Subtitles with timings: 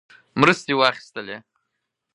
[0.39, 1.37] مرستې واخیستلې.